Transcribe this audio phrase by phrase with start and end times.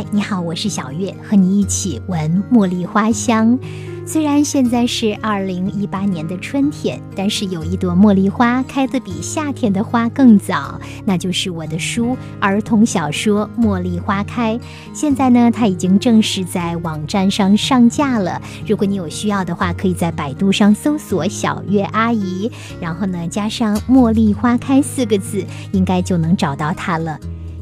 [0.00, 3.58] 嗨，你好，我是小月，和你一起闻茉莉花香。
[4.06, 14.56] 虽然现在是二零一八年的春天，但是有一朵茉莉花开得比夏天的花更早，那就是我的书儿童小说《茉莉花开》。
[14.94, 18.40] 现在呢，它已经正式在网站上上架了。
[18.66, 27.18] 如果你有需要的话，可以在百度上搜索“小月阿姨”，然后呢加上“茉莉花开”四个字，应该就能找到它了。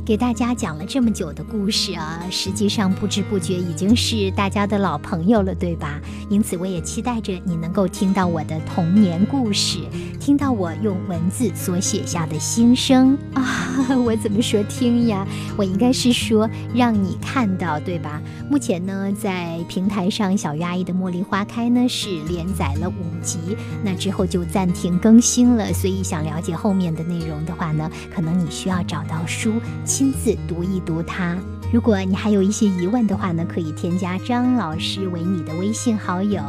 [0.09, 6.01] 给大家讲了这么久的故事啊，实际上不知不觉已经是大家的老朋友了，对吧？
[6.31, 9.81] 因此，我也期待着你能够听到我的童年故事，
[10.19, 13.68] 听到我用文字所写下的心声啊！
[14.05, 15.27] 我怎么说听呀？
[15.57, 18.21] 我应该是说让你看到，对吧？
[18.51, 23.39] 目前呢，在平台上，小鱼阿姨的《茉莉花开》呢是连载了五集，
[23.85, 25.73] 那之后就暂停更新了。
[25.73, 29.55] 所以，想了解后面的内容的话呢，可能你需要找到书。
[29.85, 31.37] 亲自读一读它。
[31.73, 36.43] 如果你还有一些疑问的话呢，可以添加张老师为你的微信好友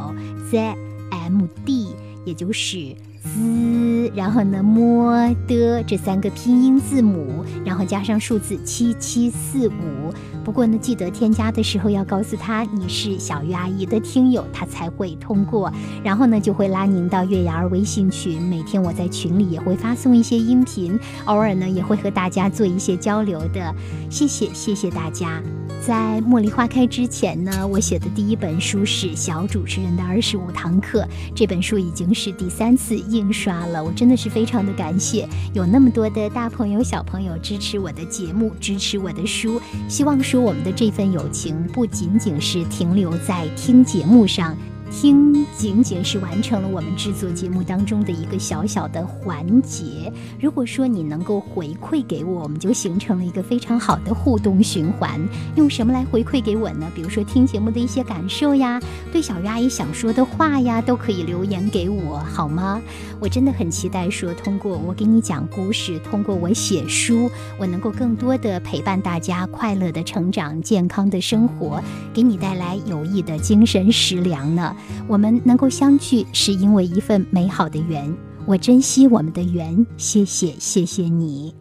[0.50, 1.88] ，zmd，
[2.26, 3.79] 也就是 z，
[4.16, 5.14] 然后呢摸
[5.48, 10.14] 的这三个拼音字母，然后加上数字七七四五。
[10.44, 15.72] 不过呢，记得添加的时候要告诉他你是小鱼阿姨的听友，他才会通过。
[16.04, 18.42] 然后呢，就会拉您到月牙儿微信群。
[18.42, 23.76] 每天我在群里也会发送一些音频，偶尔呢也会和大家做一些交流的。
[24.10, 25.42] 谢谢，谢谢大家。
[25.86, 31.02] 在茉莉花开之前呢，我写的第一本书是《小主持人的二十五堂课》。
[31.34, 39.62] 这本书已经是第三次印刷了，真的是非常的感谢有那么多的大朋友小朋友支持我的节目，支持我的书。
[39.88, 44.56] 希望说我们的这份友情不仅仅是停留在听节目上。
[44.92, 50.12] 听仅仅是完成了我们制作节目当中的一个小小的环节。
[50.42, 55.20] 如果说你能够回馈给我，我们就形成了一个非常好的互动循环。
[55.56, 56.92] 用什么来回馈给我呢？
[56.96, 58.80] 比如说听节目的一些感受呀，
[59.12, 62.82] 对小鱼阿姨想说的话呀，都可以留言给我，好吗？
[63.20, 71.82] 我真的很期待说，通过我给你讲故事，通过我写书，我能够更多的陪伴大家，快乐的成长，健康的生活，
[72.14, 74.76] 给你带来有益的精神食粮呢。
[75.08, 78.14] 我们能够相聚，是因为一份美好的缘。
[78.46, 81.54] 我珍惜我们的缘，谢谢，谢谢你。